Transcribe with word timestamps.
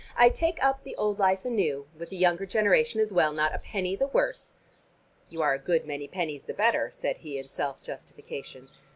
I 0.17 0.29
take 0.29 0.57
up 0.65 0.83
the 0.83 0.95
old 0.95 1.19
life 1.19 1.45
anew, 1.45 1.85
with 1.95 2.09
the 2.09 2.17
younger 2.17 2.47
generation 2.47 2.99
as 2.99 3.13
well, 3.13 3.31
not 3.33 3.53
a 3.53 3.59
penny 3.59 3.95
the 3.95 4.07
worse." 4.07 4.55
"You 5.27 5.43
are 5.43 5.53
a 5.53 5.59
good 5.59 5.85
many 5.85 6.07
pennies 6.07 6.45
the 6.45 6.55
better," 6.55 6.89
said 6.91 7.17
he 7.19 7.37
in 7.37 7.47
self 7.47 7.83
justification. 7.83 8.67